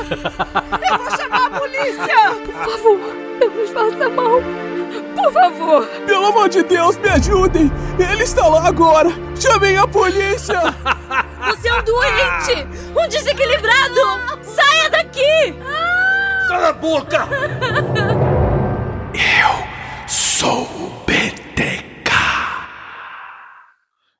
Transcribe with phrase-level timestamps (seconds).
[0.00, 2.34] Eu vou chamar a polícia!
[2.44, 2.98] Por favor,
[3.40, 4.40] não nos faça mal.
[5.14, 5.86] Por favor!
[6.06, 7.70] Pelo amor de Deus, me ajudem!
[7.98, 9.10] Ele está lá agora!
[9.40, 10.60] Chamem a polícia!
[11.48, 12.66] Você é um doente!
[12.96, 14.00] Um desequilibrado!
[14.42, 15.54] Saia daqui!
[16.48, 17.28] Cala a boca!
[19.14, 22.12] Eu sou o BTK.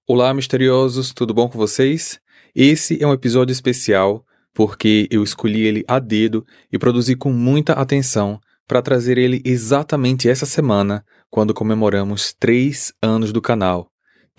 [0.06, 2.20] Olá, misteriosos, tudo bom com vocês?
[2.54, 4.24] Esse é um episódio especial
[4.54, 10.28] porque eu escolhi ele a dedo e produzi com muita atenção para trazer ele exatamente
[10.28, 13.90] essa semana, quando comemoramos três anos do canal.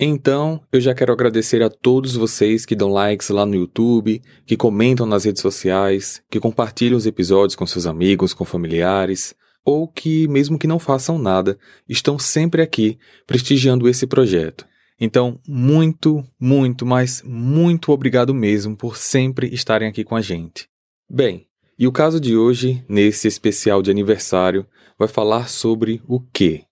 [0.02, 4.56] Então, eu já quero agradecer a todos vocês que dão likes lá no YouTube, que
[4.56, 10.26] comentam nas redes sociais, que compartilham os episódios com seus amigos, com familiares, ou que,
[10.28, 14.64] mesmo que não façam nada, estão sempre aqui prestigiando esse projeto.
[15.00, 20.68] Então, muito, muito, mas muito obrigado mesmo por sempre estarem aqui com a gente.
[21.08, 21.46] Bem,
[21.78, 24.66] e o caso de hoje, nesse especial de aniversário,
[24.98, 26.64] vai falar sobre o quê?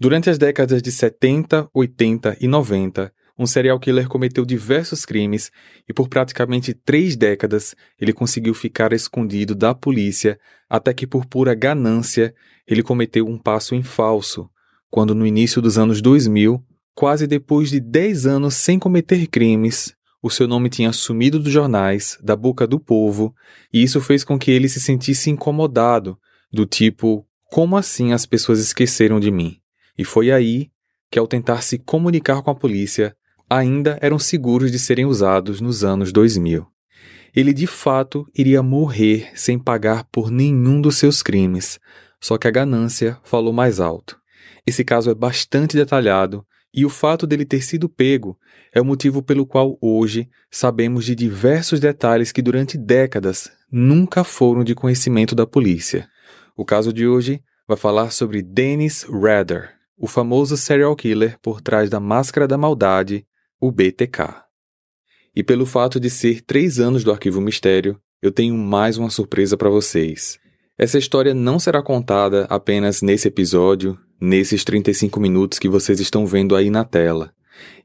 [0.00, 5.52] Durante as décadas de 70, 80 e 90, um serial killer cometeu diversos crimes
[5.88, 11.54] e por praticamente três décadas ele conseguiu ficar escondido da polícia até que por pura
[11.54, 12.34] ganância
[12.66, 14.50] ele cometeu um passo em falso,
[14.90, 16.60] quando no início dos anos 2000,
[16.98, 22.18] quase depois de 10 anos sem cometer crimes, o seu nome tinha sumido dos jornais,
[22.20, 23.32] da boca do povo,
[23.72, 26.18] e isso fez com que ele se sentisse incomodado,
[26.52, 29.58] do tipo, como assim as pessoas esqueceram de mim?
[29.96, 30.72] E foi aí
[31.08, 33.14] que, ao tentar se comunicar com a polícia,
[33.48, 36.66] ainda eram seguros de serem usados nos anos 2000.
[37.32, 41.78] Ele de fato iria morrer sem pagar por nenhum dos seus crimes,
[42.20, 44.18] só que a ganância falou mais alto.
[44.66, 48.38] Esse caso é bastante detalhado e o fato dele ter sido pego
[48.72, 54.62] é o motivo pelo qual hoje sabemos de diversos detalhes que durante décadas nunca foram
[54.62, 56.08] de conhecimento da polícia.
[56.56, 61.90] O caso de hoje vai falar sobre Dennis Rader, o famoso serial killer por trás
[61.90, 63.26] da Máscara da Maldade,
[63.60, 64.44] o BTK.
[65.34, 69.56] E pelo fato de ser três anos do Arquivo Mistério, eu tenho mais uma surpresa
[69.56, 70.38] para vocês.
[70.76, 76.56] Essa história não será contada apenas nesse episódio, nesses 35 minutos que vocês estão vendo
[76.56, 77.32] aí na tela.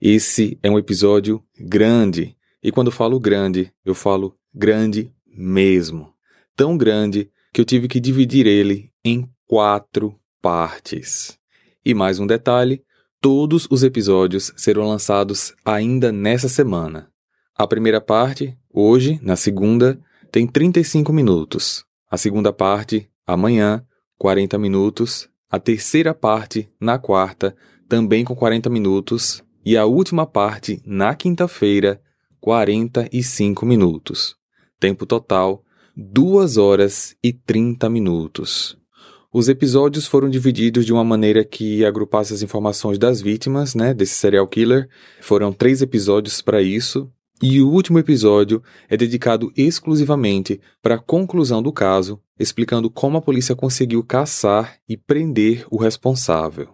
[0.01, 6.13] Esse é um episódio grande, e quando falo grande, eu falo grande mesmo.
[6.55, 11.37] Tão grande que eu tive que dividir ele em quatro partes.
[11.85, 12.83] E mais um detalhe:
[13.19, 17.09] todos os episódios serão lançados ainda nessa semana.
[17.55, 19.99] A primeira parte, hoje, na segunda,
[20.31, 21.85] tem 35 minutos.
[22.09, 23.85] A segunda parte, amanhã,
[24.17, 25.29] 40 minutos.
[25.53, 27.55] A terceira parte, na quarta,
[27.87, 29.43] também com 40 minutos.
[29.63, 32.01] E a última parte, na quinta-feira,
[32.41, 34.35] 45 minutos.
[34.79, 35.63] Tempo total,
[35.95, 38.75] 2 horas e 30 minutos.
[39.31, 44.15] Os episódios foram divididos de uma maneira que agrupasse as informações das vítimas, né, desse
[44.15, 44.89] serial killer.
[45.21, 47.11] Foram três episódios para isso.
[47.41, 53.21] E o último episódio é dedicado exclusivamente para a conclusão do caso, explicando como a
[53.21, 56.69] polícia conseguiu caçar e prender o responsável.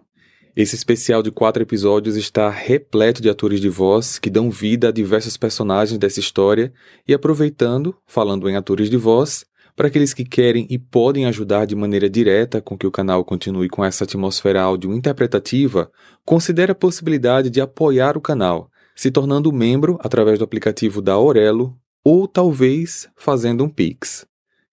[0.54, 4.92] Esse especial de quatro episódios está repleto de atores de voz que dão vida a
[4.92, 6.72] diversos personagens dessa história
[7.06, 9.44] e aproveitando, falando em atores de voz,
[9.76, 13.68] para aqueles que querem e podem ajudar de maneira direta com que o canal continue
[13.68, 15.90] com essa atmosfera áudio interpretativa,
[16.24, 18.69] considere a possibilidade de apoiar o canal,
[19.00, 21.74] se tornando membro através do aplicativo da Aurelo
[22.04, 24.26] ou talvez fazendo um Pix.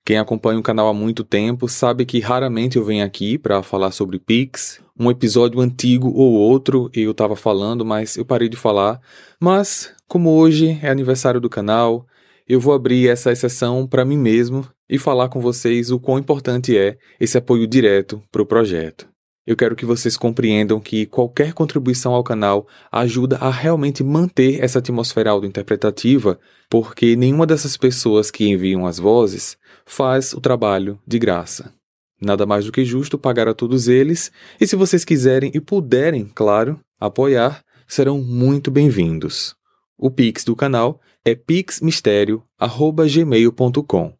[0.05, 3.91] Quem acompanha o canal há muito tempo sabe que raramente eu venho aqui para falar
[3.91, 4.81] sobre Pix.
[4.99, 8.99] Um episódio antigo ou outro eu estava falando, mas eu parei de falar.
[9.39, 12.05] Mas, como hoje é aniversário do canal,
[12.45, 16.77] eu vou abrir essa exceção para mim mesmo e falar com vocês o quão importante
[16.77, 19.07] é esse apoio direto para o projeto.
[19.47, 24.79] Eu quero que vocês compreendam que qualquer contribuição ao canal ajuda a realmente manter essa
[24.79, 26.37] atmosfera auto-interpretativa,
[26.69, 31.73] porque nenhuma dessas pessoas que enviam as vozes faz o trabalho de graça.
[32.21, 34.29] Nada mais do que justo pagar a todos eles,
[34.59, 39.55] e se vocês quiserem e puderem, claro, apoiar, serão muito bem-vindos.
[39.97, 44.13] O Pix do canal é pixmistério.gmail.com.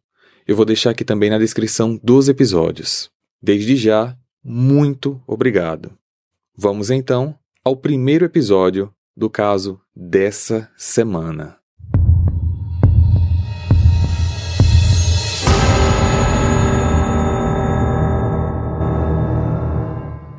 [0.46, 3.10] Eu vou deixar aqui também na descrição dos episódios.
[3.42, 4.16] Desde já,
[4.48, 5.92] muito obrigado.
[6.56, 11.58] Vamos então ao primeiro episódio do caso dessa semana.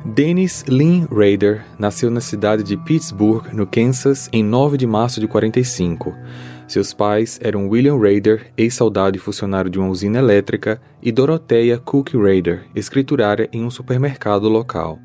[0.04, 5.28] Dennis Lynn Rader nasceu na cidade de Pittsburgh, no Kansas, em 9 de março de
[5.28, 6.12] 45.
[6.70, 12.14] Seus pais eram William Rader, ex-soldado e funcionário de uma usina elétrica, e Dorothea Cook
[12.14, 14.96] Rader, escriturária em um supermercado local.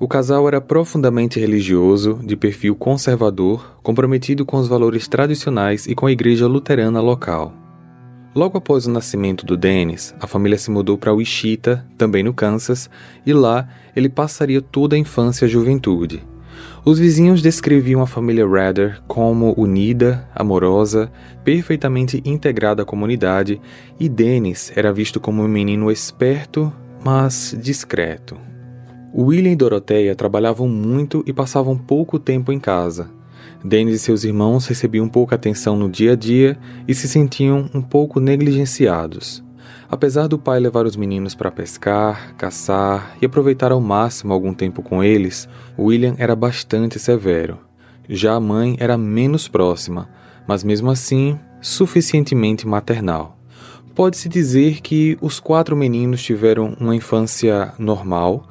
[0.00, 6.06] O casal era profundamente religioso, de perfil conservador, comprometido com os valores tradicionais e com
[6.06, 7.54] a igreja luterana local.
[8.34, 12.90] Logo após o nascimento do Dennis, a família se mudou para Wichita, também no Kansas,
[13.24, 16.26] e lá ele passaria toda a infância e a juventude.
[16.88, 21.10] Os vizinhos descreviam a família Rader como unida, amorosa,
[21.42, 23.60] perfeitamente integrada à comunidade,
[23.98, 26.72] e Dennis era visto como um menino esperto,
[27.04, 28.36] mas discreto.
[29.12, 33.10] William e Doroteia trabalhavam muito e passavam pouco tempo em casa.
[33.64, 36.56] Dennis e seus irmãos recebiam pouca atenção no dia a dia
[36.86, 39.44] e se sentiam um pouco negligenciados.
[39.88, 44.82] Apesar do pai levar os meninos para pescar, caçar e aproveitar ao máximo algum tempo
[44.82, 45.48] com eles,
[45.78, 47.58] William era bastante severo.
[48.08, 50.08] Já a mãe era menos próxima,
[50.46, 53.36] mas mesmo assim suficientemente maternal.
[53.94, 58.46] Pode-se dizer que os quatro meninos tiveram uma infância normal,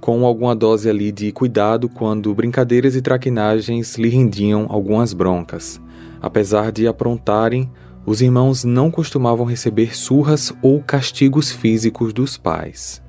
[0.00, 5.80] com alguma dose ali de cuidado quando brincadeiras e traquinagens lhe rendiam algumas broncas.
[6.20, 7.70] Apesar de aprontarem,
[8.08, 13.02] os irmãos não costumavam receber surras ou castigos físicos dos pais.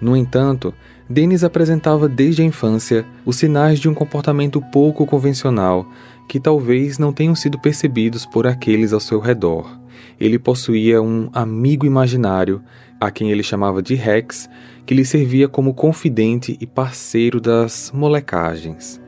[0.00, 0.74] No entanto,
[1.08, 5.86] Denis apresentava desde a infância os sinais de um comportamento pouco convencional
[6.28, 9.78] que talvez não tenham sido percebidos por aqueles ao seu redor.
[10.18, 12.60] Ele possuía um amigo imaginário,
[13.00, 14.48] a quem ele chamava de Rex,
[14.84, 19.00] que lhe servia como confidente e parceiro das molecagens.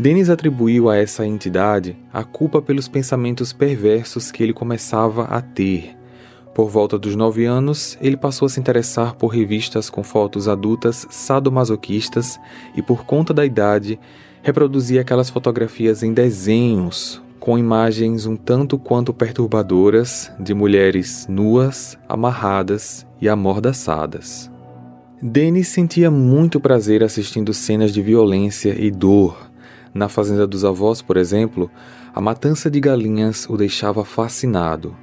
[0.00, 5.94] Denis atribuiu a essa entidade a culpa pelos pensamentos perversos que ele começava a ter.
[6.54, 11.06] Por volta dos nove anos, ele passou a se interessar por revistas com fotos adultas
[11.10, 12.40] sadomasoquistas
[12.74, 14.00] e, por conta da idade,
[14.42, 23.06] reproduzia aquelas fotografias em desenhos, com imagens um tanto quanto perturbadoras de mulheres nuas, amarradas
[23.20, 24.50] e amordaçadas.
[25.20, 29.49] Denis sentia muito prazer assistindo cenas de violência e dor
[29.92, 31.70] na fazenda dos avós, por exemplo,
[32.14, 34.96] a matança de galinhas o deixava fascinado.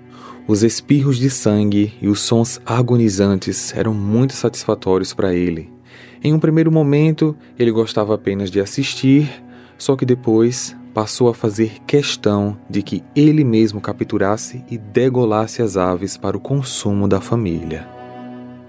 [0.48, 5.70] Os espirros de sangue e os sons agonizantes eram muito satisfatórios para ele.
[6.24, 9.30] Em um primeiro momento, ele gostava apenas de assistir,
[9.78, 15.78] só que depois passou a fazer questão de que ele mesmo capturasse e degolasse as
[15.78, 17.88] aves para o consumo da família.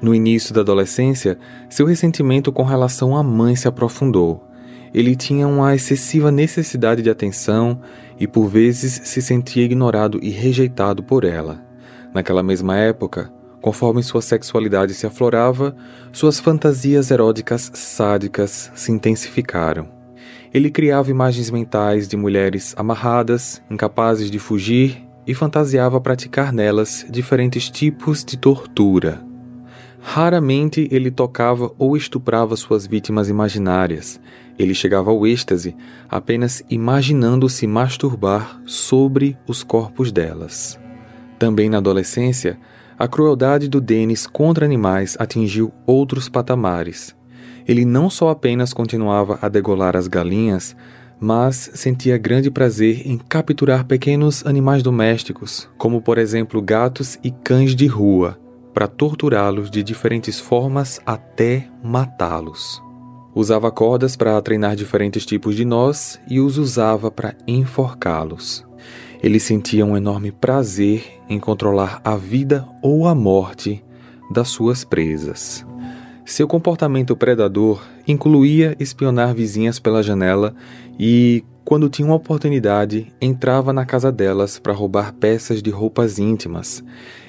[0.02, 1.38] No início da adolescência,
[1.70, 4.47] seu ressentimento com relação à mãe se aprofundou
[4.92, 7.80] ele tinha uma excessiva necessidade de atenção
[8.18, 11.62] e por vezes se sentia ignorado e rejeitado por ela.
[12.12, 15.76] Naquela mesma época, conforme sua sexualidade se aflorava,
[16.12, 19.88] suas fantasias eróticas sádicas se intensificaram.
[20.52, 27.68] Ele criava imagens mentais de mulheres amarradas, incapazes de fugir, e fantasiava praticar nelas diferentes
[27.68, 29.22] tipos de tortura.
[30.00, 34.18] Raramente ele tocava ou estuprava suas vítimas imaginárias,
[34.58, 35.76] ele chegava ao êxtase
[36.08, 40.78] apenas imaginando se masturbar sobre os corpos delas.
[41.38, 42.58] Também na adolescência,
[42.98, 47.14] a crueldade do Denis contra animais atingiu outros patamares.
[47.66, 50.74] Ele não só apenas continuava a degolar as galinhas,
[51.20, 57.74] mas sentia grande prazer em capturar pequenos animais domésticos, como por exemplo gatos e cães
[57.74, 58.38] de rua,
[58.72, 62.87] para torturá-los de diferentes formas até matá-los.
[63.38, 68.66] Usava cordas para treinar diferentes tipos de nós e os usava para enforcá-los.
[69.22, 73.80] Ele sentia um enorme prazer em controlar a vida ou a morte
[74.28, 75.64] das suas presas.
[76.24, 80.52] Seu comportamento predador incluía espionar vizinhas pela janela
[80.98, 86.82] e, quando tinha uma oportunidade, entrava na casa delas para roubar peças de roupas íntimas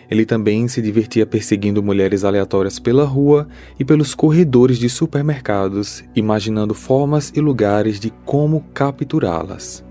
[0.09, 3.47] ele também se divertia perseguindo mulheres aleatórias pela rua
[3.79, 9.85] e pelos corredores de supermercados, imaginando formas e lugares de como capturá-las.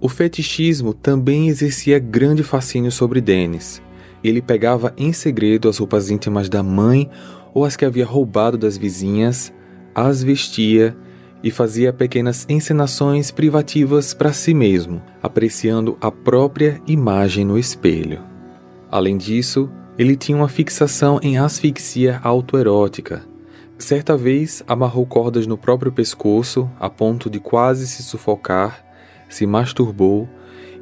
[0.00, 3.80] O fetichismo também exercia grande fascínio sobre Dennis.
[4.24, 7.08] Ele pegava em segredo as roupas íntimas da mãe
[7.54, 9.52] ou as que havia roubado das vizinhas,
[9.94, 10.96] as vestia
[11.40, 18.31] e fazia pequenas encenações privativas para si mesmo, apreciando a própria imagem no espelho.
[18.92, 23.24] Além disso, ele tinha uma fixação em asfixia autoerótica.
[23.78, 28.84] Certa vez amarrou cordas no próprio pescoço a ponto de quase se sufocar,
[29.30, 30.28] se masturbou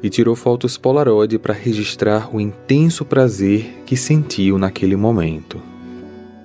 [0.03, 5.61] e tirou fotos Polaroid para registrar o intenso prazer que sentiu naquele momento.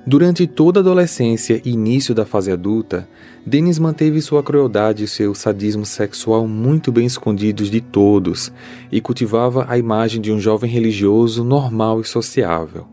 [0.07, 3.09] Durante toda a adolescência e início da fase adulta,
[3.49, 8.53] Dennis manteve sua crueldade e seu sadismo sexual muito bem escondidos de todos
[8.91, 12.89] e cultivava a imagem de um jovem religioso normal e sociável.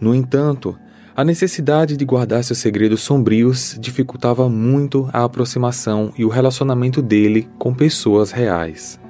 [0.00, 0.78] No entanto,
[1.16, 7.48] a necessidade de guardar seus segredos sombrios dificultava muito a aproximação e o relacionamento dele
[7.58, 9.00] com pessoas reais.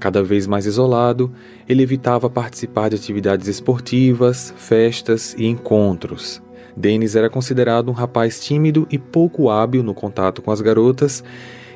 [0.00, 1.32] Cada vez mais isolado,
[1.68, 6.42] ele evitava participar de atividades esportivas, festas e encontros.
[6.80, 11.22] Dennis era considerado um rapaz tímido e pouco hábil no contato com as garotas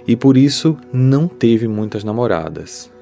[0.09, 2.93] e por isso não teve muitas namoradas.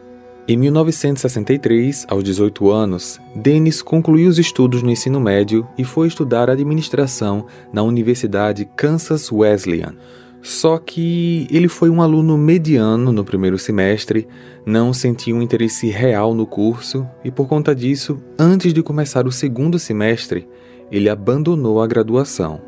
[0.46, 6.50] Em 1963, aos 18 anos, Dennis concluiu os estudos no ensino médio e foi estudar
[6.50, 9.94] administração na Universidade Kansas Wesleyan.
[10.42, 14.26] Só que ele foi um aluno mediano no primeiro semestre,
[14.66, 19.32] não sentiu um interesse real no curso e, por conta disso, antes de começar o
[19.32, 20.48] segundo semestre,
[20.92, 22.60] ele abandonou a graduação.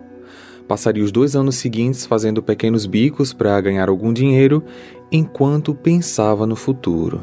[0.66, 4.64] Passaria os dois anos seguintes fazendo pequenos bicos para ganhar algum dinheiro
[5.12, 7.20] enquanto pensava no futuro.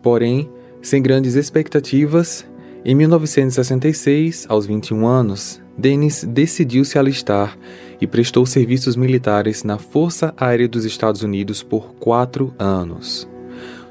[0.00, 0.48] Porém,
[0.80, 2.46] sem grandes expectativas,
[2.84, 7.58] em 1966, aos 21 anos, Dennis decidiu se alistar
[8.00, 13.28] e prestou serviços militares na Força Aérea dos Estados Unidos por quatro anos.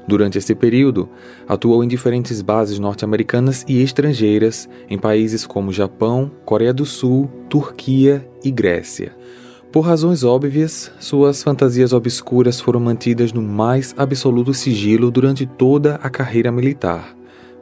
[0.08, 1.06] Durante esse período,
[1.46, 8.26] atuou em diferentes bases norte-americanas e estrangeiras em países como Japão, Coreia do Sul, Turquia
[8.42, 9.14] e Grécia.
[9.70, 16.08] Por razões óbvias, suas fantasias obscuras foram mantidas no mais absoluto sigilo durante toda a
[16.08, 17.14] carreira militar.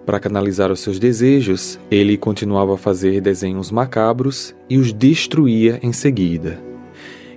[0.07, 5.93] Para canalizar os seus desejos, ele continuava a fazer desenhos macabros e os destruía em
[5.93, 6.66] seguida.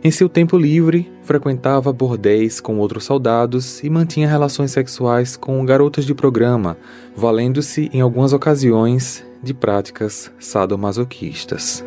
[0.01, 6.05] Em seu tempo livre, frequentava bordéis com outros soldados e mantinha relações sexuais com garotas
[6.05, 6.77] de programa,
[7.13, 11.83] valendo-se em algumas ocasiões de práticas sadomasoquistas.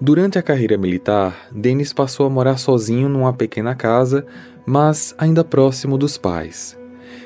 [0.00, 4.24] Durante a carreira militar, Dennis passou a morar sozinho numa pequena casa,
[4.64, 6.78] mas ainda próximo dos pais.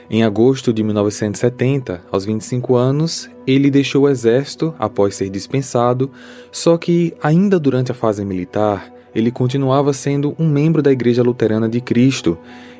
[0.09, 6.11] Em agosto de 1970, aos 25 anos, ele deixou o exército após ser dispensado,
[6.51, 11.69] só que, ainda durante a fase militar, ele continuava sendo um membro da Igreja Luterana
[11.69, 12.39] de Cristo,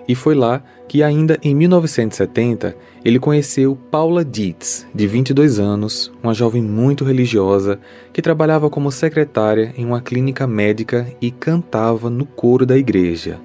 [0.09, 6.35] e foi lá que, ainda em 1970, ele conheceu Paula Dietz, de 22 anos, uma
[6.35, 7.79] jovem muito religiosa
[8.13, 13.39] que trabalhava como secretária em uma clínica médica e cantava no coro da igreja.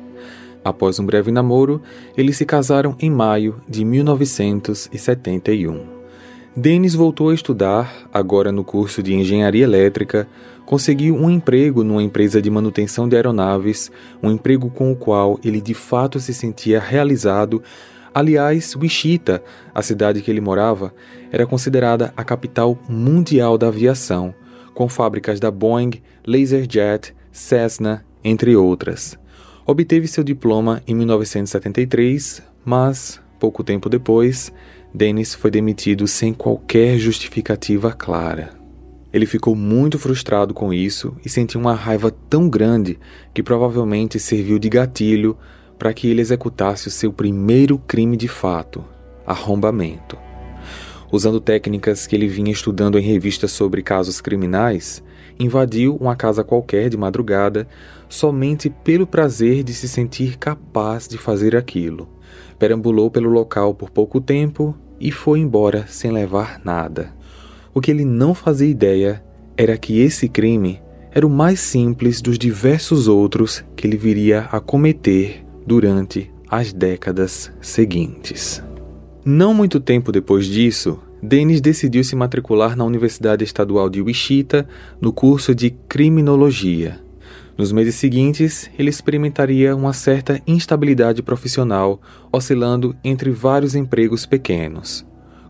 [0.64, 1.80] Após um breve namoro,
[2.18, 5.82] eles se casaram em maio de 1971.
[6.56, 10.28] Dennis voltou a estudar, agora no curso de engenharia elétrica,
[10.66, 13.92] conseguiu um emprego numa empresa de manutenção de aeronaves,
[14.22, 17.62] um emprego com o qual ele de fato se sentia realizado.
[18.14, 19.44] Aliás, Wichita,
[19.74, 20.94] a cidade que ele morava,
[21.32, 24.34] era considerada a capital mundial da aviação,
[24.74, 29.18] com fábricas da Boeing, LaserJet, Cessna, entre outras.
[29.66, 34.52] Obteve seu diploma em 1973, mas, pouco tempo depois,
[34.94, 38.55] Dennis foi demitido sem qualquer justificativa clara.
[39.16, 43.00] Ele ficou muito frustrado com isso e sentiu uma raiva tão grande
[43.34, 45.38] que provavelmente serviu de gatilho
[45.80, 48.84] para que ele executasse o seu primeiro crime de fato,
[49.26, 50.18] arrombamento.
[51.10, 55.02] Usando técnicas que ele vinha estudando em revistas sobre casos criminais,
[55.40, 57.70] invadiu uma casa qualquer de madrugada
[58.10, 62.10] somente pelo prazer de se sentir capaz de fazer aquilo.
[62.60, 67.14] Perambulou pelo local por pouco tempo e foi embora sem levar nada.
[67.78, 69.22] O que ele não fazia ideia
[69.58, 74.62] era que esse crime era o mais simples dos diversos outros que ele viria a
[74.62, 78.64] cometer durante as décadas seguintes.
[79.26, 84.66] Não muito tempo depois disso, Dennis decidiu se matricular na Universidade Estadual de Wichita
[85.02, 87.02] no curso de Criminologia.
[87.58, 92.00] Nos meses seguintes, ele experimentaria uma certa instabilidade profissional,
[92.32, 95.06] oscilando entre vários empregos pequenos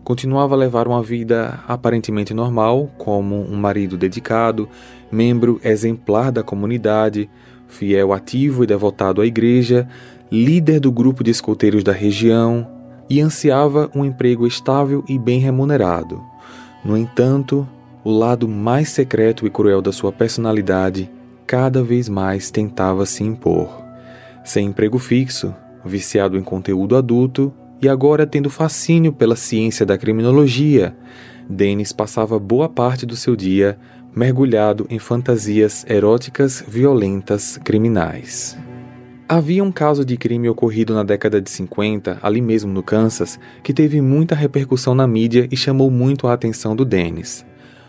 [0.06, 4.68] continuava a levar uma vida aparentemente normal, como um marido dedicado,
[5.10, 7.28] membro exemplar da comunidade,
[7.66, 9.88] fiel ativo e devotado à igreja,
[10.30, 12.70] líder do grupo de escoteiros da região
[13.10, 16.22] e ansiava um emprego estável e bem remunerado.
[16.84, 17.66] No entanto,
[18.04, 21.10] o lado mais secreto e cruel da sua personalidade
[21.48, 23.82] cada vez mais tentava se impor.
[24.44, 25.52] Sem emprego fixo,
[25.84, 30.96] viciado em conteúdo adulto e agora, tendo fascínio pela ciência da criminologia,
[31.48, 33.78] Dennis passava boa parte do seu dia
[34.14, 38.56] mergulhado em fantasias eróticas, violentas, criminais.
[39.28, 43.74] Havia um caso de crime ocorrido na década de 50, ali mesmo no Kansas, que
[43.74, 47.44] teve muita repercussão na mídia e chamou muito a atenção do Dennis.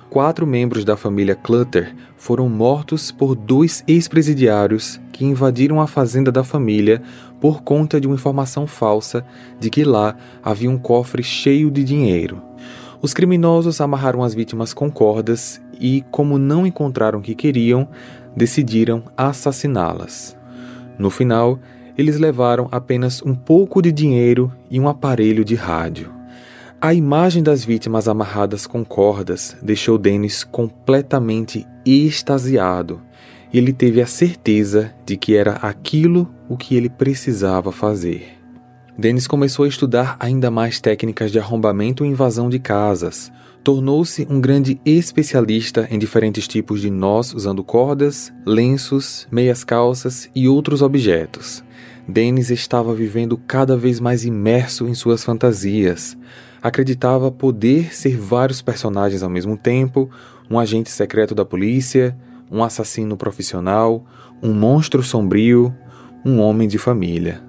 [0.09, 6.43] Quatro membros da família Clutter foram mortos por dois ex-presidiários que invadiram a fazenda da
[6.43, 7.01] família
[7.39, 9.25] por conta de uma informação falsa
[9.59, 12.41] de que lá havia um cofre cheio de dinheiro.
[13.01, 17.87] Os criminosos amarraram as vítimas com cordas e, como não encontraram o que queriam,
[18.35, 20.35] decidiram assassiná-las.
[20.97, 21.59] No final,
[21.97, 26.16] eles levaram apenas um pouco de dinheiro e um aparelho de rádio.
[26.79, 33.01] A imagem das vítimas amarradas com cordas deixou Dennis completamente extasiado.
[33.51, 38.27] Ele teve a certeza de que era aquilo o que ele precisava fazer.
[38.95, 43.31] Dennis começou a estudar ainda mais técnicas de arrombamento e invasão de casas.
[43.63, 50.47] Tornou-se um grande especialista em diferentes tipos de nós usando cordas, lenços, meias calças e
[50.47, 51.63] outros objetos.
[52.07, 56.15] Dennis estava vivendo cada vez mais imerso em suas fantasias
[56.67, 60.09] acreditava poder ser vários personagens ao mesmo tempo,
[60.49, 62.15] um agente secreto da polícia,
[62.51, 64.05] um assassino profissional,
[64.41, 65.73] um monstro sombrio,
[66.25, 67.41] um homem de família.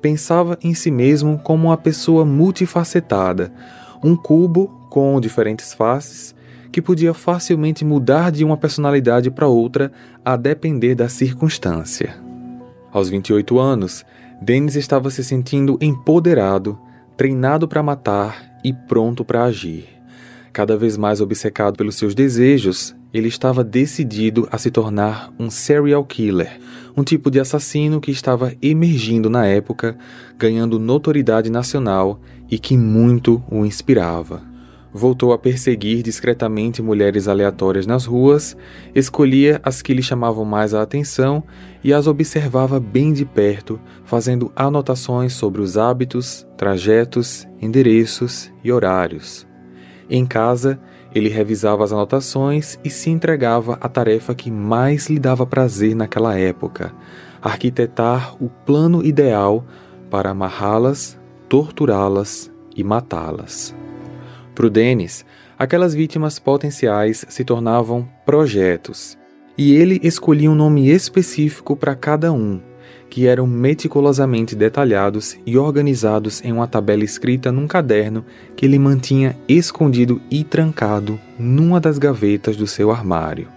[0.00, 3.52] Pensava em si mesmo como uma pessoa multifacetada,
[4.02, 6.34] um cubo com diferentes faces
[6.70, 9.92] que podia facilmente mudar de uma personalidade para outra
[10.24, 12.16] a depender da circunstância.
[12.92, 14.04] Aos 28 anos,
[14.42, 16.78] Dennis estava se sentindo empoderado
[17.16, 19.88] treinado para matar e pronto para agir.
[20.52, 26.04] Cada vez mais obcecado pelos seus desejos, ele estava decidido a se tornar um serial
[26.04, 26.60] killer,
[26.96, 29.96] um tipo de assassino que estava emergindo na época,
[30.38, 34.53] ganhando notoriedade nacional e que muito o inspirava
[34.94, 38.56] voltou a perseguir discretamente mulheres aleatórias nas ruas,
[38.94, 41.42] escolhia as que lhe chamavam mais a atenção
[41.82, 49.44] e as observava bem de perto, fazendo anotações sobre os hábitos, trajetos, endereços e horários.
[50.08, 50.78] Em casa,
[51.12, 56.38] ele revisava as anotações e se entregava à tarefa que mais lhe dava prazer naquela
[56.38, 56.94] época:
[57.42, 59.64] arquitetar o plano ideal
[60.08, 63.74] para amarrá-las, torturá-las e matá-las.
[64.54, 65.24] Para o Denis,
[65.58, 69.18] aquelas vítimas potenciais se tornavam projetos,
[69.58, 72.60] e ele escolhia um nome específico para cada um,
[73.10, 78.24] que eram meticulosamente detalhados e organizados em uma tabela escrita num caderno
[78.56, 83.48] que ele mantinha escondido e trancado numa das gavetas do seu armário.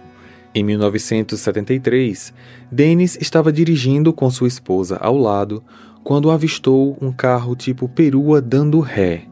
[0.52, 2.32] Em 1973,
[2.72, 5.62] Dennis estava dirigindo com sua esposa ao lado
[6.02, 9.28] quando avistou um carro tipo perua dando ré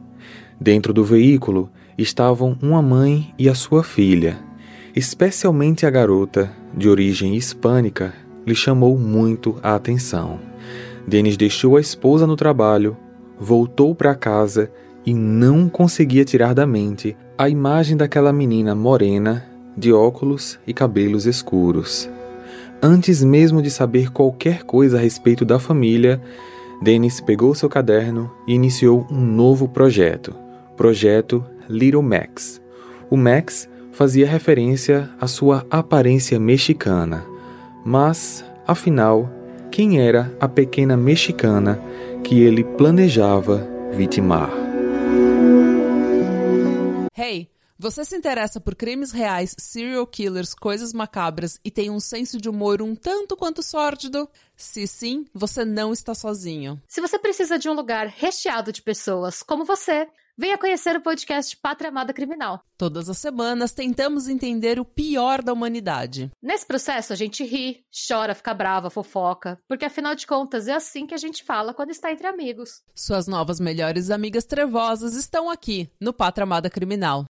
[0.59, 4.39] Dentro do veículo estavam uma mãe e a sua filha.
[4.95, 8.13] Especialmente a garota, de origem hispânica,
[8.45, 10.39] lhe chamou muito a atenção.
[11.07, 12.97] Denis deixou a esposa no trabalho,
[13.39, 14.71] voltou para casa
[15.05, 19.45] e não conseguia tirar da mente a imagem daquela menina morena,
[19.77, 22.09] de óculos e cabelos escuros.
[22.81, 26.19] Antes mesmo de saber qualquer coisa a respeito da família,
[26.81, 30.46] Denis pegou seu caderno e iniciou um novo projeto
[30.77, 32.61] projeto Little Max.
[33.09, 37.25] O Max fazia referência à sua aparência mexicana,
[37.83, 39.29] mas, afinal,
[39.71, 41.81] quem era a pequena mexicana
[42.23, 44.51] que ele planejava vitimar?
[47.17, 52.39] Hey, você se interessa por crimes reais, serial killers, coisas macabras e tem um senso
[52.39, 54.29] de humor um tanto quanto sórdido?
[54.55, 56.81] Se sim, você não está sozinho.
[56.87, 60.07] Se você precisa de um lugar recheado de pessoas como você,
[60.39, 62.61] Venha conhecer o podcast Pátria Amada Criminal.
[62.77, 66.29] Todas as semanas tentamos entender o pior da humanidade.
[66.39, 71.07] Nesse processo a gente ri, chora, fica brava, fofoca, porque afinal de contas é assim
[71.07, 72.83] que a gente fala quando está entre amigos.
[72.93, 77.25] Suas novas melhores amigas trevosas estão aqui no Pátria Amada Criminal.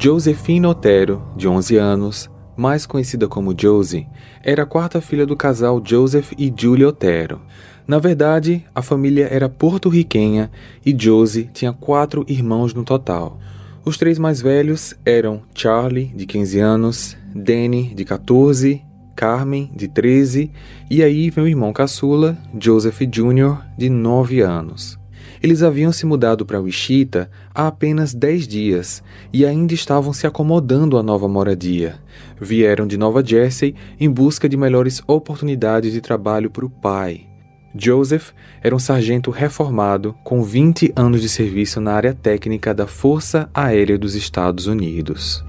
[0.00, 4.08] Josephine Otero, de 11 anos, mais conhecida como Josie,
[4.42, 7.42] era a quarta filha do casal Joseph e Julie Otero.
[7.86, 10.50] Na verdade, a família era porto-riquenha
[10.84, 13.38] e Josie tinha quatro irmãos no total.
[13.84, 18.82] Os três mais velhos eram Charlie, de 15 anos, Danny, de 14,
[19.16, 20.50] Carmen, de 13
[20.88, 24.98] e aí meu irmão caçula, Joseph Jr., de 9 anos.
[25.42, 30.96] Eles haviam se mudado para Wichita há apenas 10 dias e ainda estavam se acomodando
[30.96, 31.96] à nova moradia.
[32.40, 37.31] Vieram de Nova Jersey em busca de melhores oportunidades de trabalho para o pai.
[37.74, 38.30] Joseph
[38.62, 43.98] era um sargento reformado com 20 anos de serviço na área técnica da Força Aérea
[43.98, 45.44] dos Estados Unidos.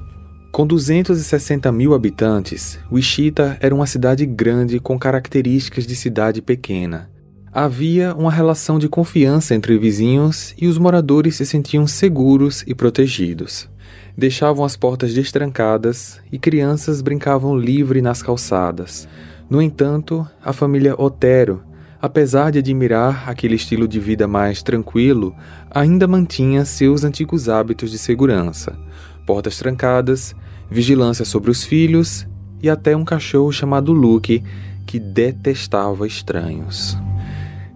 [0.51, 7.09] Com 260 mil habitantes, Wichita era uma cidade grande com características de cidade pequena.
[7.51, 13.69] Havia uma relação de confiança entre vizinhos e os moradores se sentiam seguros e protegidos.
[14.17, 19.07] Deixavam as portas destrancadas e crianças brincavam livre nas calçadas.
[19.49, 21.63] No entanto, a família Otero,
[22.03, 25.33] apesar de admirar aquele estilo de vida mais tranquilo,
[25.71, 28.77] ainda mantinha seus antigos hábitos de segurança:
[29.25, 30.35] portas trancadas,
[30.69, 32.27] vigilância sobre os filhos
[32.61, 34.43] e até um cachorro chamado Luke
[34.85, 36.97] que detestava estranhos.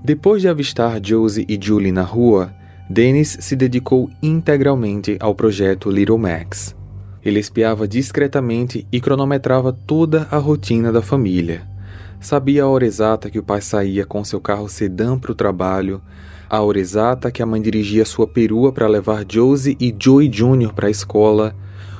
[0.03, 2.53] Depois de avistar Josie e Julie na rua,
[2.89, 6.75] Dennis se dedicou integralmente ao projeto Little Max.
[7.23, 11.76] Ele espiava discretamente e cronometrava toda a rotina da família.
[12.19, 16.01] Sabia a hora exata que o pai saía com seu carro sedã para o trabalho,
[16.49, 20.73] a hora exata que a mãe dirigia sua perua para levar Josie e Joey Jr.
[20.73, 21.55] para a escola,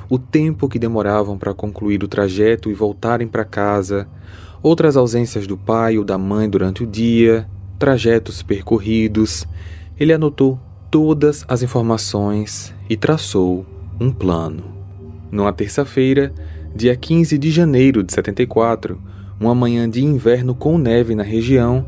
[0.08, 4.08] o tempo que demoravam para concluir o trajeto e voltarem para casa,
[4.62, 9.46] outras ausências do pai ou da mãe durante o dia, trajetos percorridos,
[9.98, 10.58] ele anotou
[10.90, 13.64] todas as informações e traçou
[14.00, 14.64] um plano.
[15.30, 16.32] Numa terça-feira,
[16.74, 19.00] dia 15 de janeiro de 74,
[19.40, 21.86] uma manhã de inverno com neve na região,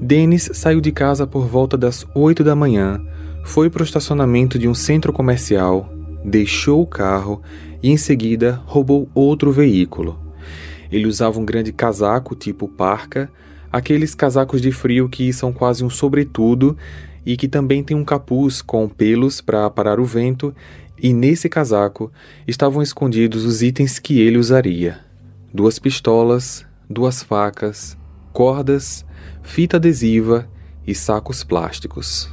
[0.00, 3.00] Dennis saiu de casa por volta das 8 da manhã,
[3.44, 5.92] foi para o estacionamento de um centro comercial,
[6.24, 7.42] deixou o carro
[7.82, 10.18] e em seguida roubou outro veículo.
[10.90, 13.30] Ele usava um grande casaco tipo parca,
[13.72, 16.76] aqueles casacos de frio que são quase um sobretudo
[17.24, 20.54] e que também tem um capuz com pelos para parar o vento,
[21.02, 22.12] e nesse casaco
[22.46, 24.98] estavam escondidos os itens que ele usaria:
[25.52, 27.96] duas pistolas, duas facas,
[28.32, 29.06] cordas,
[29.42, 30.50] fita adesiva
[30.84, 32.28] e sacos plásticos.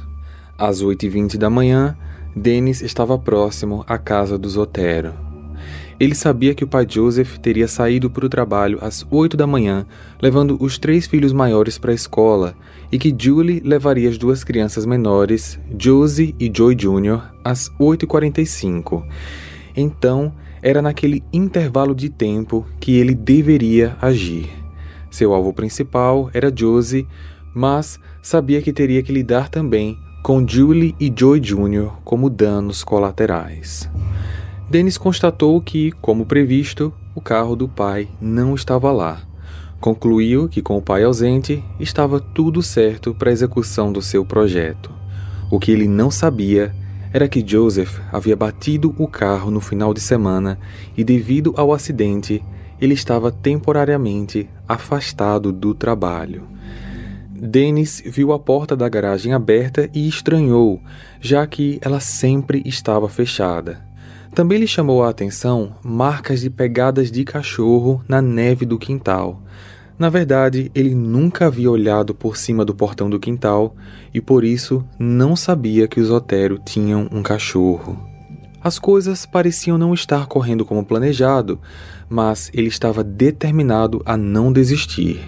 [0.58, 1.96] Às 8h20 da manhã,
[2.34, 5.14] Dennis estava próximo à casa dos Otero.
[6.00, 9.86] Ele sabia que o pai Joseph teria saído para o trabalho às 8 da manhã,
[10.20, 12.54] levando os três filhos maiores para a escola,
[12.90, 19.04] e que Julie levaria as duas crianças menores, Josie e Joy Jr., às 8h45.
[19.76, 20.32] Então,
[20.68, 24.50] era naquele intervalo de tempo que ele deveria agir.
[25.10, 27.08] Seu alvo principal era Josie,
[27.54, 31.92] mas sabia que teria que lidar também com Julie e Joy Jr.
[32.04, 33.88] como danos colaterais.
[34.68, 39.22] Dennis constatou que, como previsto, o carro do pai não estava lá.
[39.80, 44.90] Concluiu que, com o pai ausente, estava tudo certo para a execução do seu projeto.
[45.50, 46.74] O que ele não sabia
[47.12, 50.58] era que Joseph havia batido o carro no final de semana
[50.96, 52.44] e, devido ao acidente,
[52.80, 56.46] ele estava temporariamente afastado do trabalho.
[57.30, 60.80] Dennis viu a porta da garagem aberta e estranhou,
[61.20, 63.86] já que ela sempre estava fechada.
[64.34, 69.42] Também lhe chamou a atenção marcas de pegadas de cachorro na neve do quintal.
[69.98, 73.74] Na verdade, ele nunca havia olhado por cima do portão do quintal
[74.14, 77.98] e por isso não sabia que os Otero tinham um cachorro.
[78.62, 81.60] As coisas pareciam não estar correndo como planejado,
[82.08, 85.20] mas ele estava determinado a não desistir.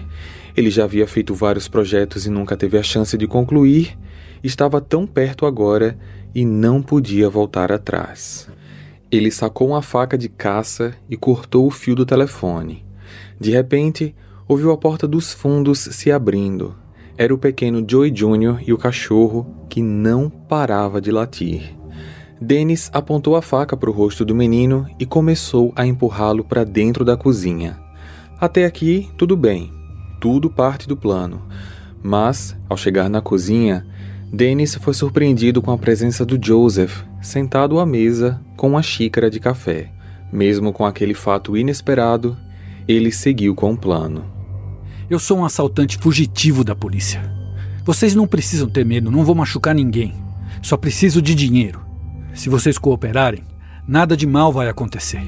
[0.55, 3.97] Ele já havia feito vários projetos e nunca teve a chance de concluir,
[4.41, 5.97] estava tão perto agora
[6.33, 8.49] e não podia voltar atrás.
[9.11, 12.85] Ele sacou uma faca de caça e cortou o fio do telefone.
[13.39, 14.15] De repente,
[14.51, 16.75] ouviu a porta dos fundos se abrindo.
[17.17, 18.61] Era o pequeno Joey Jr.
[18.67, 21.73] e o cachorro que não parava de latir.
[22.41, 27.05] Dennis apontou a faca para o rosto do menino e começou a empurrá-lo para dentro
[27.05, 27.79] da cozinha.
[28.41, 29.71] Até aqui, tudo bem.
[30.19, 31.43] Tudo parte do plano.
[32.03, 33.87] Mas, ao chegar na cozinha,
[34.33, 39.39] Dennis foi surpreendido com a presença do Joseph, sentado à mesa com uma xícara de
[39.39, 39.93] café.
[40.29, 42.35] Mesmo com aquele fato inesperado,
[42.85, 44.30] ele seguiu com o plano.
[45.11, 47.21] Eu sou um assaltante fugitivo da polícia.
[47.83, 50.13] Vocês não precisam ter medo, não vou machucar ninguém.
[50.61, 51.81] Só preciso de dinheiro.
[52.33, 53.43] Se vocês cooperarem,
[53.85, 55.21] nada de mal vai acontecer.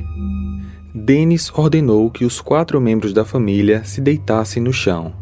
[0.96, 5.13] Dennis ordenou que os quatro membros da família se deitassem no chão.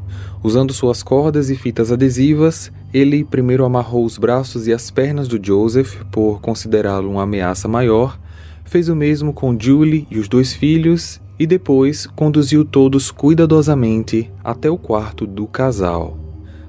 [0.44, 5.44] Usando suas cordas e fitas adesivas, ele primeiro amarrou os braços e as pernas do
[5.44, 8.20] Joseph por considerá-lo uma ameaça maior,
[8.64, 14.70] fez o mesmo com Julie e os dois filhos e depois conduziu todos cuidadosamente até
[14.70, 16.16] o quarto do casal.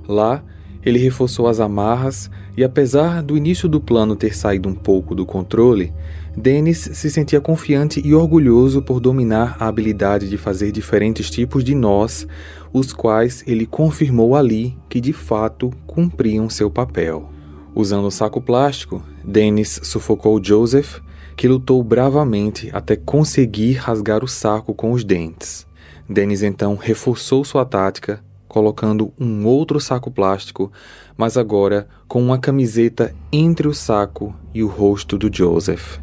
[0.08, 0.42] Lá,
[0.82, 5.26] ele reforçou as amarras e, apesar do início do plano ter saído um pouco do
[5.26, 5.92] controle,
[6.34, 11.74] Dennis se sentia confiante e orgulhoso por dominar a habilidade de fazer diferentes tipos de
[11.74, 12.26] nós
[12.72, 17.30] os quais ele confirmou ali que de fato cumpriam seu papel.
[17.74, 21.00] Usando o saco plástico, Dennis sufocou Joseph,
[21.42, 25.66] que lutou bravamente até conseguir rasgar o saco com os dentes.
[26.08, 30.70] Dennis então reforçou sua tática, colocando um outro saco plástico,
[31.16, 35.98] mas agora com uma camiseta entre o saco e o rosto do Joseph.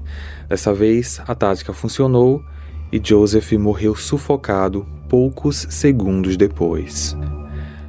[0.49, 2.43] Dessa vez, a tática funcionou
[2.91, 7.15] e Joseph morreu sufocado poucos segundos depois.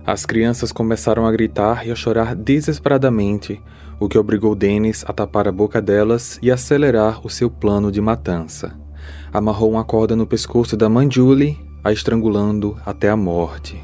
[0.06, 3.60] As crianças começaram a gritar e a chorar desesperadamente,
[4.00, 8.00] o que obrigou Dennis a tapar a boca delas e acelerar o seu plano de
[8.00, 8.74] matança.
[9.30, 13.78] Amarrou uma corda no pescoço da mãe Julie, a estrangulando até a morte.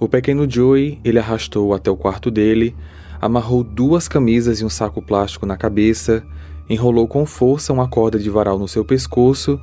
[0.00, 2.74] O pequeno Joey ele arrastou até o quarto dele,
[3.20, 6.24] amarrou duas camisas e um saco plástico na cabeça,
[6.68, 9.60] enrolou com força uma corda de varal no seu pescoço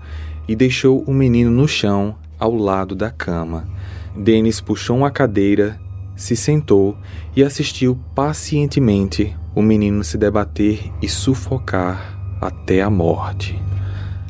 [0.47, 3.67] e deixou o menino no chão, ao lado da cama.
[4.15, 5.79] Dennis puxou uma cadeira,
[6.15, 6.95] se sentou
[7.35, 13.57] e assistiu pacientemente o menino se debater e sufocar até a morte.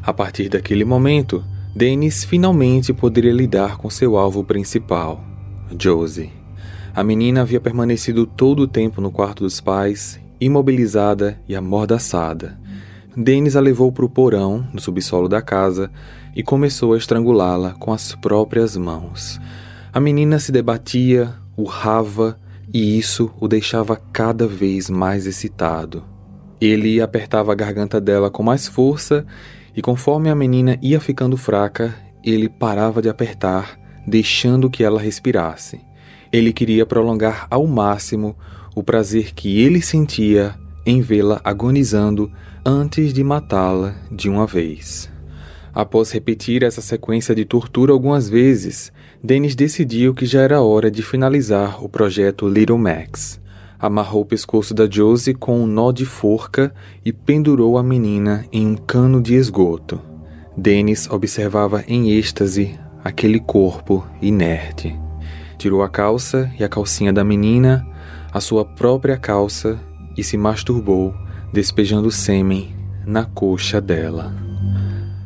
[0.03, 1.43] A partir daquele momento,
[1.75, 5.21] Dennis finalmente poderia lidar com seu alvo principal,
[5.77, 6.31] Josie.
[6.93, 12.57] A menina havia permanecido todo o tempo no quarto dos pais, imobilizada e amordaçada.
[13.17, 15.89] Dennis a levou para o porão, no subsolo da casa,
[16.35, 19.39] e começou a estrangulá-la com as próprias mãos.
[19.91, 22.37] A menina se debatia, urrava,
[22.75, 26.03] e isso o deixava cada vez mais excitado.
[26.59, 29.25] Ele apertava a garganta dela com mais força,
[29.73, 35.79] e conforme a menina ia ficando fraca, ele parava de apertar, deixando que ela respirasse.
[36.33, 38.35] Ele queria prolongar ao máximo
[38.75, 40.53] o prazer que ele sentia
[40.85, 42.29] em vê-la agonizando
[42.65, 45.09] antes de matá-la de uma vez.
[45.73, 48.91] Após repetir essa sequência de tortura algumas vezes,
[49.25, 53.41] Dennis decidiu que já era hora de finalizar o projeto Little Max.
[53.79, 56.71] Amarrou o pescoço da Josie com um nó de forca
[57.03, 59.99] e pendurou a menina em um cano de esgoto.
[60.55, 64.95] Dennis observava em êxtase aquele corpo inerte.
[65.57, 67.83] Tirou a calça e a calcinha da menina,
[68.31, 69.79] a sua própria calça
[70.15, 71.15] e se masturbou
[71.51, 74.44] despejando sêmen na coxa dela.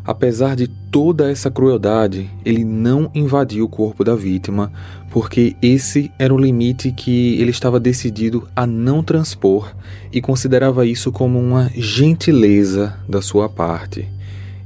[0.03, 4.71] Apesar de toda essa crueldade, ele não invadiu o corpo da vítima,
[5.11, 9.73] porque esse era o limite que ele estava decidido a não transpor
[10.11, 14.07] e considerava isso como uma gentileza da sua parte.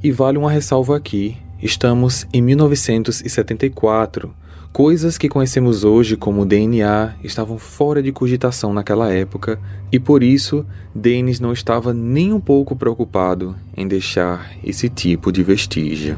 [0.03, 4.33] E vale uma ressalva aqui: estamos em 1974
[4.73, 9.59] Coisas que conhecemos hoje como DNA estavam fora de cogitação naquela época
[9.91, 15.43] e por isso Dennis não estava nem um pouco preocupado em deixar esse tipo de
[15.43, 16.17] vestígio.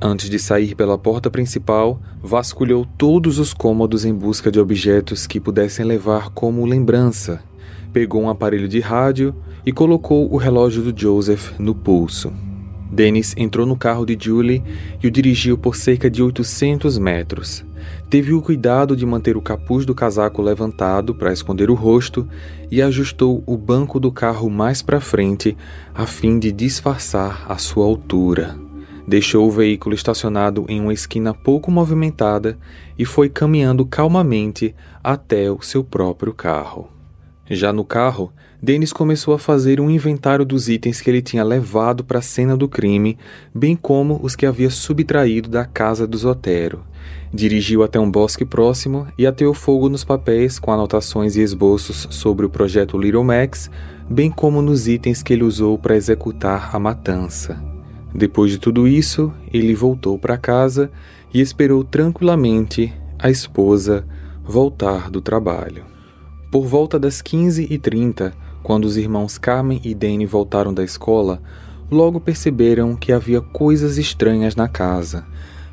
[0.00, 5.38] Antes de sair pela porta principal, vasculhou todos os cômodos em busca de objetos que
[5.38, 7.42] pudessem levar como lembrança.
[7.92, 12.32] Pegou um aparelho de rádio e colocou o relógio do Joseph no pulso.
[12.94, 14.62] Dennis entrou no carro de Julie
[15.02, 17.64] e o dirigiu por cerca de 800 metros.
[18.08, 22.26] Teve o cuidado de manter o capuz do casaco levantado para esconder o rosto
[22.70, 25.56] e ajustou o banco do carro mais para frente
[25.92, 28.56] a fim de disfarçar a sua altura.
[29.06, 32.56] Deixou o veículo estacionado em uma esquina pouco movimentada
[32.96, 36.88] e foi caminhando calmamente até o seu próprio carro.
[37.50, 38.32] Já no carro,
[38.64, 42.56] Dennis começou a fazer um inventário dos itens que ele tinha levado para a cena
[42.56, 43.18] do crime,
[43.54, 46.82] bem como os que havia subtraído da casa do Zotero.
[47.30, 52.46] Dirigiu até um bosque próximo e ateou fogo nos papéis com anotações e esboços sobre
[52.46, 53.70] o projeto Little Max,
[54.08, 57.62] bem como nos itens que ele usou para executar a matança.
[58.14, 60.90] Depois de tudo isso, ele voltou para casa
[61.34, 64.06] e esperou tranquilamente a esposa
[64.42, 65.84] voltar do trabalho.
[66.50, 68.32] Por volta das 15h30,
[68.64, 71.42] quando os irmãos Carmen e Danny voltaram da escola,
[71.90, 75.26] logo perceberam que havia coisas estranhas na casa.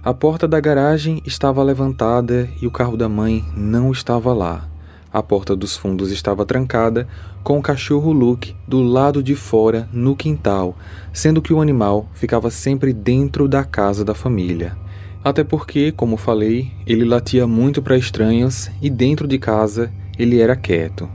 [0.03, 4.67] A porta da garagem estava levantada e o carro da mãe não estava lá.
[5.13, 7.07] A porta dos fundos estava trancada,
[7.43, 10.75] com o cachorro Luke do lado de fora no quintal,
[11.13, 14.75] sendo que o animal ficava sempre dentro da casa da família.
[15.23, 20.57] Até porque, como falei, ele latia muito para estranhos e dentro de casa ele era
[20.57, 21.07] quieto.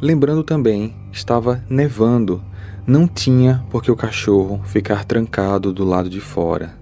[0.00, 2.42] Lembrando também, estava nevando.
[2.86, 6.76] Não tinha por que o cachorro ficar trancado do lado de fora.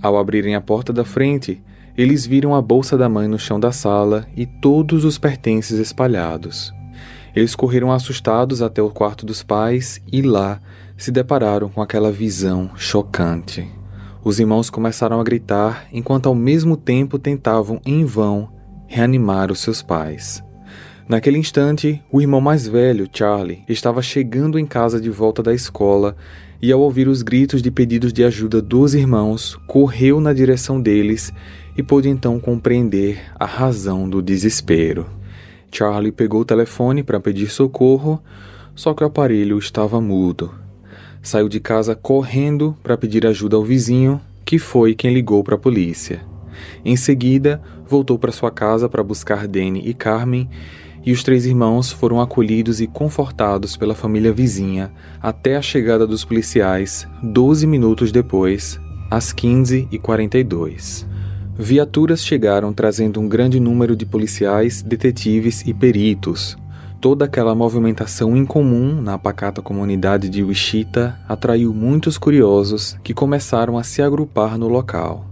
[0.00, 1.62] Ao abrirem a porta da frente,
[1.96, 6.72] eles viram a bolsa da mãe no chão da sala e todos os pertences espalhados.
[7.34, 10.60] Eles correram assustados até o quarto dos pais e lá
[10.96, 13.68] se depararam com aquela visão chocante.
[14.22, 18.48] Os irmãos começaram a gritar enquanto ao mesmo tempo tentavam em vão
[18.86, 20.44] reanimar os seus pais.
[21.12, 26.16] Naquele instante, o irmão mais velho, Charlie, estava chegando em casa de volta da escola
[26.58, 31.30] e, ao ouvir os gritos de pedidos de ajuda dos irmãos, correu na direção deles
[31.76, 35.06] e pôde então compreender a razão do desespero.
[35.70, 38.18] Charlie pegou o telefone para pedir socorro,
[38.74, 40.50] só que o aparelho estava mudo.
[41.20, 45.58] Saiu de casa correndo para pedir ajuda ao vizinho, que foi quem ligou para a
[45.58, 46.22] polícia.
[46.82, 50.48] Em seguida, voltou para sua casa para buscar Danny e Carmen,
[51.04, 56.24] e os três irmãos foram acolhidos e confortados pela família vizinha até a chegada dos
[56.24, 61.06] policiais, 12 minutos depois, às 15h42.
[61.58, 66.56] Viaturas chegaram trazendo um grande número de policiais, detetives e peritos.
[67.00, 73.82] Toda aquela movimentação incomum na pacata comunidade de Wichita atraiu muitos curiosos que começaram a
[73.82, 75.26] se agrupar no local.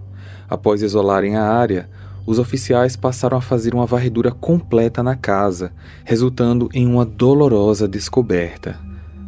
[0.49, 1.89] Após isolarem a área,
[2.27, 5.73] os oficiais passaram a fazer uma varredura completa na casa,
[6.05, 8.79] resultando em uma dolorosa descoberta.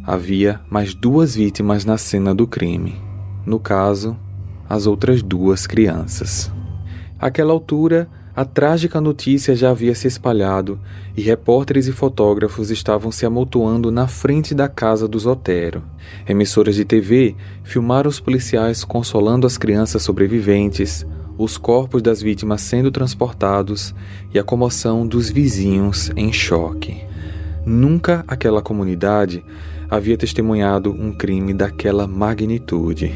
[0.05, 3.01] Havia mais duas vítimas na cena do crime.
[3.45, 4.17] No caso,
[4.69, 6.51] as outras duas crianças.
[7.19, 10.79] Àquela altura, a trágica notícia já havia se espalhado
[11.15, 15.83] e repórteres e fotógrafos estavam se amontoando na frente da casa dos Otero.
[16.27, 21.05] Emissoras de TV filmaram os policiais consolando as crianças sobreviventes,
[21.43, 23.93] os corpos das vítimas sendo transportados
[24.33, 27.03] e a comoção dos vizinhos em choque.
[27.65, 29.43] Nunca aquela comunidade
[29.89, 33.11] havia testemunhado um crime daquela magnitude.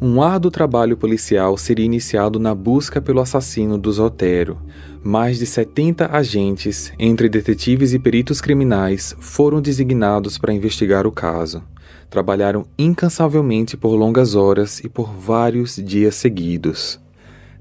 [0.00, 4.58] Um árduo trabalho policial seria iniciado na busca pelo assassino do Zotero.
[5.02, 11.62] Mais de 70 agentes, entre detetives e peritos criminais, foram designados para investigar o caso.
[12.10, 17.03] Trabalharam incansavelmente por longas horas e por vários dias seguidos.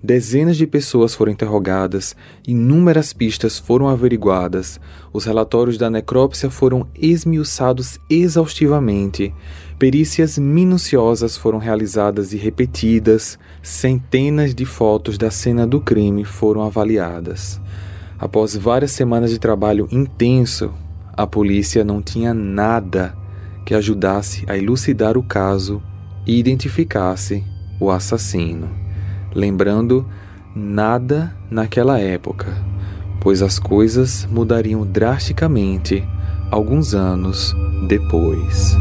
[0.05, 2.13] Dezenas de pessoas foram interrogadas,
[2.45, 4.77] inúmeras pistas foram averiguadas,
[5.13, 9.33] os relatórios da necrópsia foram esmiuçados exaustivamente,
[9.79, 17.61] perícias minuciosas foram realizadas e repetidas, centenas de fotos da cena do crime foram avaliadas.
[18.19, 20.73] Após várias semanas de trabalho intenso,
[21.15, 23.15] a polícia não tinha nada
[23.65, 25.81] que ajudasse a elucidar o caso
[26.27, 27.41] e identificasse
[27.79, 28.82] o assassino.
[29.33, 30.07] Lembrando,
[30.55, 32.53] nada naquela época,
[33.19, 36.03] pois as coisas mudariam drasticamente
[36.51, 37.53] alguns anos
[37.87, 38.75] depois.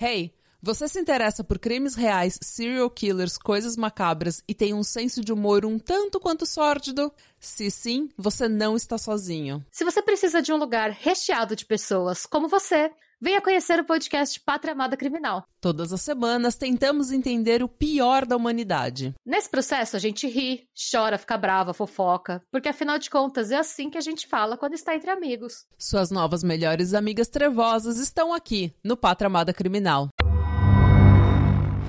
[0.00, 0.32] Hey,
[0.62, 5.30] você se interessa por crimes reais, serial killers, coisas macabras e tem um senso de
[5.30, 7.12] humor um tanto quanto sórdido?
[7.38, 9.62] Se sim, você não está sozinho.
[9.70, 12.90] Se você precisa de um lugar recheado de pessoas como você,
[13.24, 15.44] Venha conhecer o podcast Pátria Amada Criminal.
[15.58, 19.14] Todas as semanas tentamos entender o pior da humanidade.
[19.24, 23.88] Nesse processo a gente ri, chora, fica brava, fofoca, porque afinal de contas é assim
[23.88, 25.64] que a gente fala quando está entre amigos.
[25.78, 30.10] Suas novas melhores amigas trevosas estão aqui no Pátria Amada Criminal.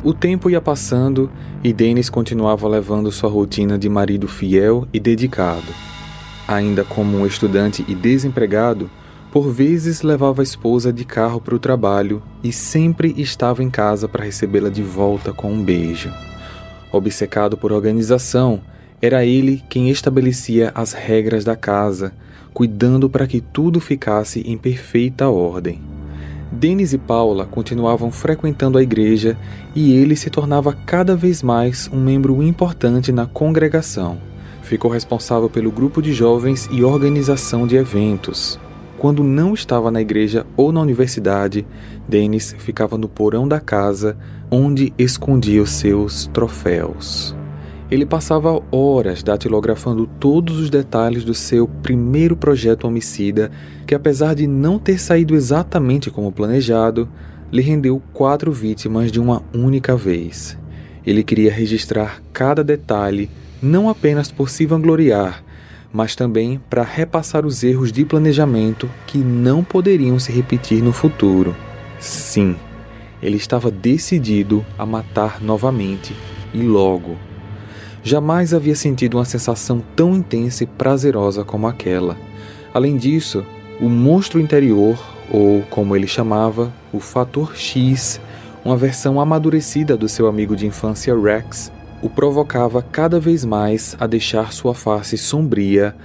[0.06, 1.30] O tempo ia passando
[1.62, 5.68] e Denis continuava levando sua rotina de marido fiel e dedicado.
[6.48, 8.90] Ainda como um estudante e desempregado,
[9.36, 14.08] por vezes levava a esposa de carro para o trabalho e sempre estava em casa
[14.08, 16.10] para recebê-la de volta com um beijo.
[16.90, 18.62] Obcecado por organização,
[19.02, 22.14] era ele quem estabelecia as regras da casa,
[22.54, 25.82] cuidando para que tudo ficasse em perfeita ordem.
[26.50, 29.38] Denis e Paula continuavam frequentando a igreja
[29.76, 34.18] e ele se tornava cada vez mais um membro importante na congregação.
[34.62, 38.58] Ficou responsável pelo grupo de jovens e organização de eventos.
[38.98, 41.66] Quando não estava na igreja ou na universidade,
[42.08, 44.18] Denis ficava no porão da casa,
[44.50, 47.36] onde escondia os seus troféus.
[47.92, 53.52] Ele passava horas datilografando todos os detalhes do seu primeiro projeto homicida,
[53.86, 57.08] que apesar de não ter saído exatamente como planejado,
[57.52, 60.58] lhe rendeu quatro vítimas de uma única vez.
[61.06, 63.30] Ele queria registrar cada detalhe,
[63.62, 65.45] não apenas por se vangloriar,
[65.96, 71.56] mas também para repassar os erros de planejamento que não poderiam se repetir no futuro.
[72.02, 72.58] Sim,
[73.24, 76.14] ele estava decidido a matar novamente
[76.54, 77.16] e logo.
[78.04, 82.18] Jamais havia sentido uma sensação tão intensa e prazerosa como aquela.
[82.74, 83.46] Além disso,
[83.80, 85.00] o monstro interior,
[85.32, 88.20] ou como ele chamava, o Fator X,
[88.66, 91.72] uma versão amadurecida do seu amigo de infância Rex,
[92.06, 95.96] o provocava cada vez mais a deixar sua face sombria,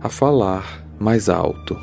[0.00, 1.76] a falar mais alto.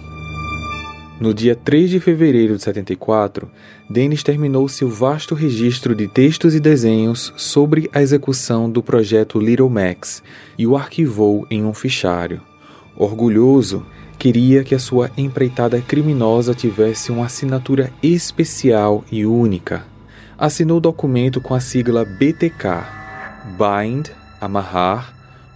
[1.20, 3.52] No dia 3 de fevereiro de 74,
[3.90, 9.70] Dennis terminou seu vasto registro de textos e desenhos sobre a execução do projeto Little
[9.70, 10.24] Max
[10.58, 12.42] e o arquivou em um fichário.
[12.96, 13.86] Orgulhoso,
[14.18, 19.86] queria que a sua empreitada criminosa tivesse uma assinatura especial e única.
[20.38, 23.05] Assinou o documento com a sigla BTK:
[23.46, 24.10] Bind,
[24.42, 25.14] amarrar,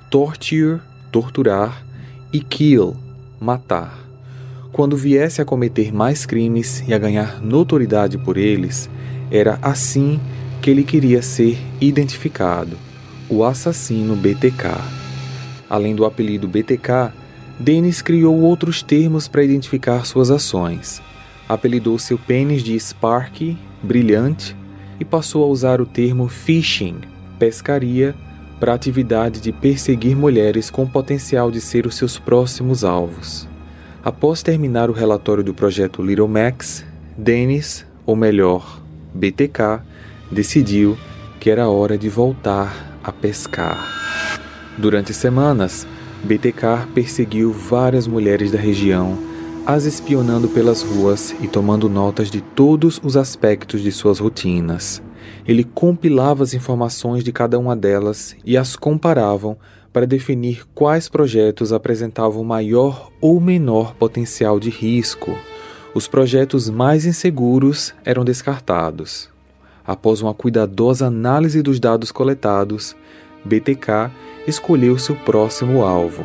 [0.09, 0.79] Torture,
[1.11, 1.83] torturar
[2.31, 2.95] e Kill,
[3.39, 3.99] matar.
[4.71, 8.89] Quando viesse a cometer mais crimes e a ganhar notoriedade por eles,
[9.31, 10.19] era assim
[10.61, 12.77] que ele queria ser identificado:
[13.27, 14.77] o assassino BTK.
[15.69, 17.11] Além do apelido BTK,
[17.59, 21.01] Dennis criou outros termos para identificar suas ações.
[21.47, 24.55] Apelidou seu pênis de Sparky, brilhante,
[24.99, 27.01] e passou a usar o termo fishing,
[27.39, 28.13] pescaria,
[28.59, 33.47] para a atividade de perseguir mulheres com potencial de ser os seus próximos alvos.
[34.03, 36.85] Após terminar o relatório do projeto Little Max,
[37.17, 38.81] Dennis, ou melhor,
[39.13, 39.81] BTK,
[40.29, 40.97] decidiu
[41.39, 43.87] que era hora de voltar a pescar.
[44.77, 45.87] Durante semanas,
[46.23, 49.17] BTK perseguiu várias mulheres da região,
[49.65, 55.01] as espionando pelas ruas e tomando notas de todos os aspectos de suas rotinas.
[55.49, 59.57] Ele compilava as informações de cada uma delas e as comparavam
[59.91, 65.35] para definir quais projetos apresentavam maior ou menor potencial de risco.
[65.95, 69.27] Os projetos mais inseguros eram descartados.
[69.83, 72.95] Após uma cuidadosa análise dos dados coletados,
[73.43, 74.11] BTK
[74.45, 76.23] escolheu seu próximo alvo,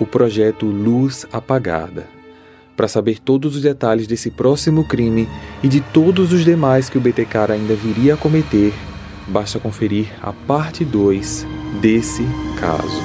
[0.00, 2.06] o projeto Luz Apagada.
[2.76, 5.28] Para saber todos os detalhes desse próximo crime
[5.62, 8.72] e de todos os demais que o BTK ainda viria a cometer,
[9.28, 11.46] basta conferir a parte 2
[11.80, 12.22] desse
[12.58, 13.00] caso.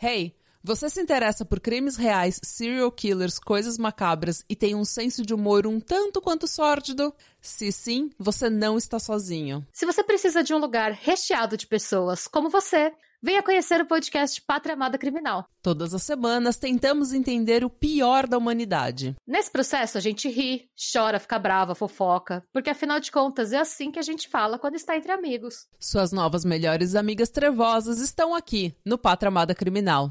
[0.00, 0.38] Hey!
[0.68, 5.32] Você se interessa por crimes reais, serial killers, coisas macabras e tem um senso de
[5.32, 7.14] humor um tanto quanto sórdido?
[7.40, 9.66] Se sim, você não está sozinho.
[9.72, 14.40] Se você precisa de um lugar recheado de pessoas como você, venha conhecer o podcast
[14.42, 15.44] Pátria Amada Criminal.
[15.60, 19.16] Todas as semanas tentamos entender o pior da humanidade.
[19.26, 23.90] Nesse processo a gente ri, chora, fica brava, fofoca, porque afinal de contas é assim
[23.90, 25.66] que a gente fala quando está entre amigos.
[25.80, 30.06] Suas novas melhores amigas trevosas estão aqui no Pátria Amada Criminal.